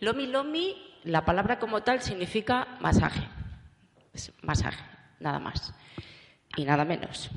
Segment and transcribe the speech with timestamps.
[0.00, 0.74] Lomi Lomi,
[1.04, 3.28] la palabra como tal significa masaje.
[4.40, 4.82] masaje,
[5.20, 5.74] nada más.
[6.56, 7.28] Y nada menos.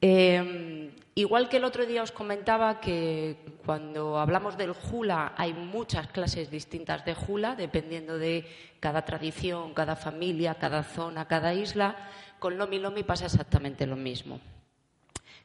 [0.00, 0.90] Em,
[1.20, 6.50] igual que el otro día os comentaba que cuando hablamos del hula hay muchas clases
[6.50, 8.46] distintas de hula, dependiendo de
[8.80, 11.96] cada tradición, cada familia, cada zona, cada isla,
[12.38, 14.40] con Lomi Lomi pasa exactamente lo mismo.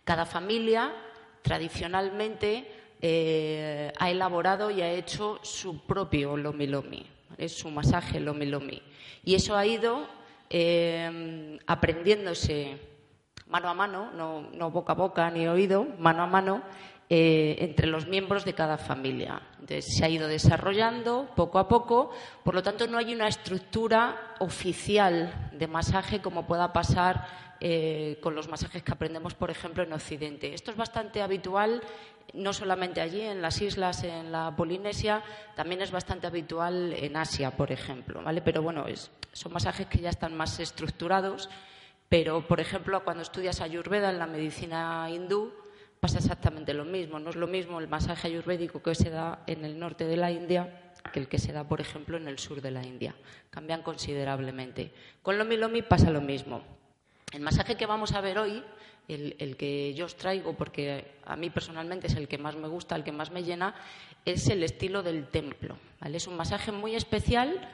[0.03, 0.93] Cada familia
[1.41, 2.71] tradicionalmente
[3.01, 7.05] eh, ha elaborado y ha hecho su propio Lomi Lomi,
[7.37, 8.81] es su masaje Lomi Lomi.
[9.23, 10.07] Y eso ha ido
[10.49, 12.94] em, aprendiéndose
[13.47, 16.63] mano a mano, no, boca a boca ni oído, mano a mano,
[17.09, 19.41] eh, entre los miembros de cada familia.
[19.59, 22.11] Entonces, se ha ido desarrollando poco a poco,
[22.43, 27.27] por lo tanto, no hay una estructura oficial de masaje como pueda pasar
[27.59, 30.53] eh, con los masajes que aprendemos, por ejemplo, en Occidente.
[30.53, 31.81] Esto es bastante habitual,
[32.33, 35.23] no solamente allí, en las islas, en la Polinesia,
[35.55, 38.21] también es bastante habitual en Asia, por ejemplo.
[38.23, 38.41] ¿vale?
[38.41, 38.85] Pero bueno,
[39.31, 41.49] son masajes que ya están más estructurados
[42.09, 45.53] pero, por ejemplo, cuando estudias ayurveda en la medicina hindú,
[45.99, 47.19] pasa exactamente lo mismo.
[47.19, 50.31] No es lo mismo el masaje ayurvédico que se da en el norte de la
[50.31, 50.81] India
[51.11, 53.15] que el que se da, por ejemplo, en el sur de la India.
[53.49, 54.91] Cambian considerablemente.
[55.21, 56.63] Con Lomi Lomi pasa lo mismo.
[57.31, 58.63] El masaje que vamos a ver hoy,
[59.07, 62.95] el, que yo os traigo, porque a mí personalmente es el que más me gusta,
[62.95, 63.75] el que más me llena,
[64.25, 65.77] es el estilo del templo.
[66.01, 67.69] Es un masaje muy especial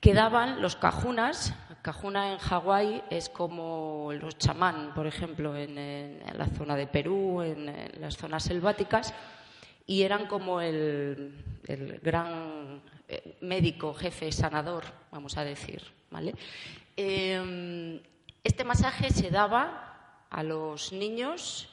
[0.00, 1.54] que daban los cajunas.
[1.82, 7.72] Cajuna en Hawái es como los chamán, por ejemplo, en, la zona de Perú, en,
[8.00, 9.14] las zonas selváticas,
[9.86, 11.42] y eran como el,
[12.02, 15.82] gran eh, médico, jefe, sanador, vamos a decir.
[16.96, 18.00] Em,
[18.44, 21.68] este masaje se daba a los niños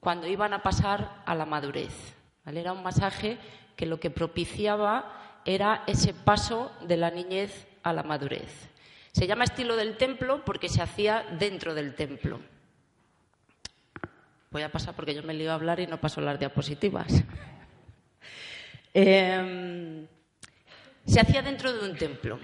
[0.00, 2.14] cuando iban a pasar a la madurez.
[2.44, 2.60] ¿vale?
[2.60, 3.38] Era un masaje
[3.76, 8.70] que lo que propiciaba era ese paso de la niñez a la madurez.
[9.12, 12.40] Se llama estilo del templo porque se hacía dentro del templo.
[14.50, 17.06] Voy a pasar porque yo me lío a hablar y no paso las diapositivas.
[18.96, 20.06] Em,
[21.04, 22.38] se hacía dentro de un templo.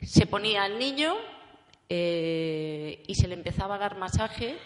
[0.00, 1.16] Se ponía al niño
[1.88, 4.58] eh, y se le empezaba a dar masaje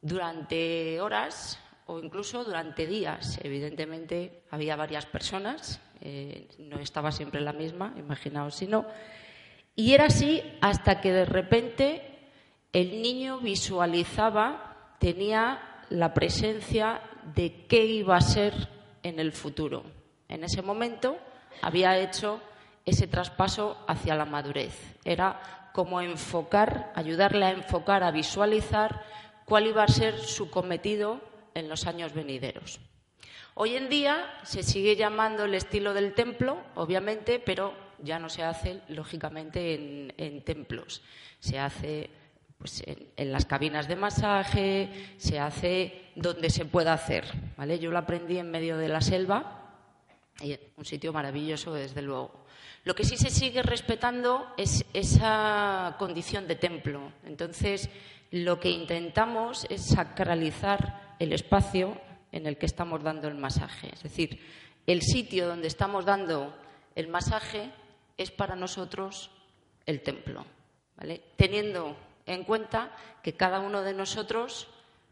[0.00, 3.40] durante horas o incluso durante días.
[3.42, 8.86] Evidentemente había varias personas eh, no estaba siempre la misma, imaginaos si no.
[9.74, 12.02] Y era así hasta que de repente
[12.72, 15.60] el niño visualizaba, tenía
[15.90, 17.00] la presencia
[17.34, 18.68] de qué iba a ser
[19.02, 19.82] en el futuro.
[20.28, 21.18] En ese momento
[21.62, 22.40] había hecho
[22.84, 24.96] ese traspaso hacia la madurez.
[25.04, 29.04] Era como enfocar, ayudarle a enfocar, a visualizar
[29.44, 32.80] cuál iba a ser su cometido en los años venideros.
[33.54, 38.44] Hoy en día se sigue llamando el estilo del templo, obviamente, pero ya no se
[38.44, 41.02] hace, lógicamente, en, templos.
[41.40, 42.08] Se hace
[42.56, 47.24] pues, en, las cabinas de masaje, se hace donde se pueda hacer.
[47.56, 47.80] ¿vale?
[47.80, 49.58] Yo lo aprendí en medio de la selva,
[50.40, 52.44] y un sitio maravilloso, desde luego.
[52.84, 57.12] Lo que sí se sigue respetando es esa condición de templo.
[57.24, 57.90] Entonces,
[58.30, 62.00] lo que intentamos es sacralizar el espacio
[62.32, 63.90] en el que estamos dando el masaje.
[63.92, 64.40] Es decir,
[64.86, 66.54] el sitio donde estamos dando
[66.94, 67.70] el masaje
[68.16, 69.30] es para nosotros
[69.86, 70.44] el templo.
[71.36, 71.96] Teniendo
[72.26, 72.90] en cuenta
[73.22, 74.68] que cada uno de nosotros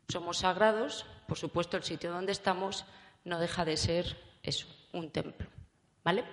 [0.09, 2.85] somos sagrados, por supuesto el sitio donde estamos
[3.25, 5.49] no deja de ser eso, un templo,
[6.05, 6.25] ¿vale?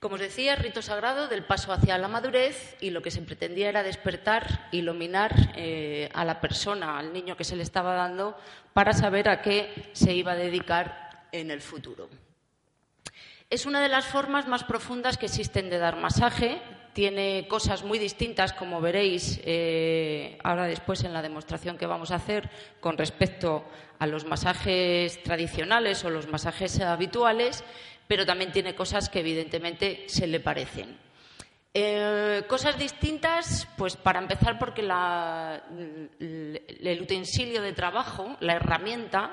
[0.00, 3.68] Como os decía, rito sagrado del paso hacia la madurez y lo que se pretendía
[3.68, 8.34] era despertar, iluminar eh, a la persona, al niño que se le estaba dando,
[8.72, 12.08] para saber a qué se iba a dedicar en el futuro.
[13.50, 16.62] Es una de las formas más profundas que existen de dar masaje.
[16.92, 22.16] Tiene cosas muy distintas, como veréis eh, ahora después en la demostración que vamos a
[22.16, 22.50] hacer
[22.80, 23.64] con respecto
[23.98, 27.62] a los masajes tradicionales o los masajes habituales,
[28.08, 30.98] pero también tiene cosas que evidentemente se le parecen.
[31.72, 34.82] Eh, cosas distintas, pues para empezar porque
[36.18, 39.30] el utensilio de trabajo, la herramienta,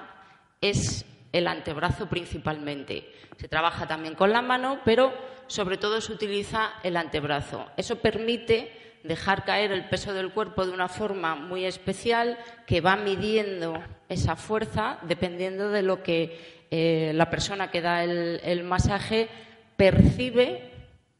[0.62, 3.12] es el antebrazo principalmente.
[3.38, 5.14] Se trabaja también con la mano, pero
[5.48, 7.68] sobre todo se utiliza el antebrazo.
[7.78, 8.72] Eso permite
[9.04, 14.36] dejar caer el peso del cuerpo de una forma muy especial que va midiendo esa
[14.36, 19.30] fuerza dependiendo de lo que eh, la persona que da el, masaje
[19.78, 20.72] percibe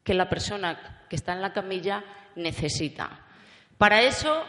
[0.04, 2.04] que la persona que está en la camilla
[2.36, 3.20] necesita.
[3.78, 4.44] Para eso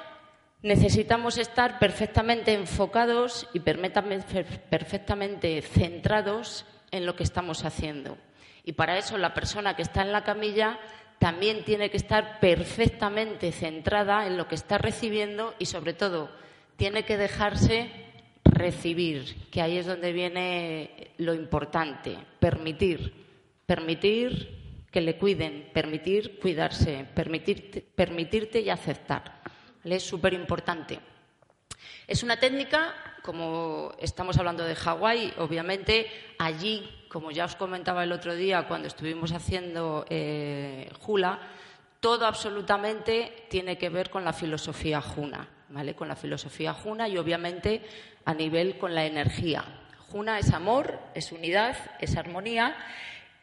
[0.61, 8.17] necesitamos estar perfectamente enfocados y perfectamente centrados en lo que estamos haciendo.
[8.63, 10.79] Y para eso la persona que está en la camilla
[11.17, 16.29] también tiene que estar perfectamente centrada en lo que está recibiendo y, sobre todo,
[16.77, 17.89] tiene que dejarse
[18.45, 23.13] recibir, que ahí es donde viene lo importante, permitir,
[23.65, 24.57] permitir
[24.91, 29.38] que le cuiden, permitir cuidarse, permitirte, permitirte y aceptar.
[29.83, 30.99] Es súper importante.
[32.07, 36.07] Es una técnica, como estamos hablando de Hawái, obviamente
[36.39, 41.39] allí, como ya os comentaba el otro día cuando estuvimos haciendo eh, Hula,
[41.99, 45.95] todo absolutamente tiene que ver con la filosofía Juna, ¿vale?
[45.95, 47.83] Con la filosofía Juna y obviamente
[48.25, 49.63] a nivel con la energía.
[50.09, 52.75] Juna es amor, es unidad, es armonía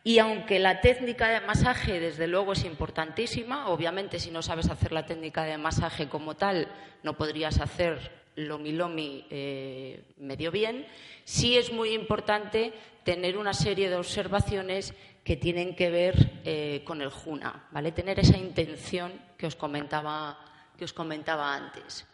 [0.07, 4.93] y aunque la técnica de masaje, desde luego, es importantísima, obviamente si no sabes hacer
[4.93, 6.69] la técnica de masaje como tal,
[7.03, 10.87] no podrías hacer lomi lomi eh, medio bien,
[11.25, 12.73] sí es muy importante
[13.03, 14.95] tener una serie de observaciones
[15.25, 17.91] que tienen que ver eh, con el juna, ¿vale?
[17.91, 20.39] Tener esa intención que os comentaba,
[20.79, 22.07] que os comentaba antes.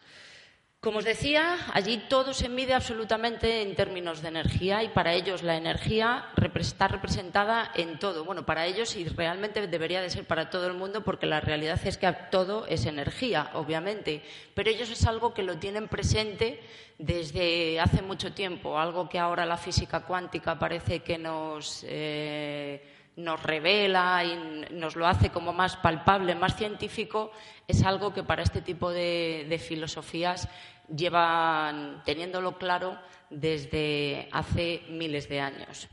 [0.83, 5.41] Como os decía, allí todo se mide absolutamente en términos de energía y para ellos
[5.41, 6.27] la energía
[6.63, 8.25] está representada en todo.
[8.25, 11.79] Bueno, para ellos y realmente debería de ser para todo el mundo porque la realidad
[11.85, 14.21] es que todo es energía, obviamente.
[14.53, 16.59] Pero ellos es algo que lo tienen presente
[16.97, 21.85] desde hace mucho tiempo, algo que ahora la física cuántica parece que nos...
[21.87, 27.31] Eh, nos revela y nos lo hace como más palpable, más científico,
[27.67, 30.49] es algo que para este tipo de, filosofías
[30.95, 32.97] llevan teniéndolo claro
[33.29, 35.87] desde hace miles de años.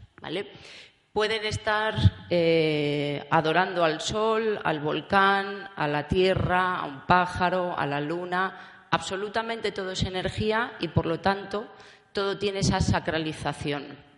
[1.13, 1.95] Pueden estar
[2.31, 8.87] eh, adorando al sol, al volcán, a la tierra, a un pájaro, a la luna.
[8.91, 11.67] Absolutamente todo es energía y, por lo tanto,
[12.13, 14.10] todo tiene esa sacralización.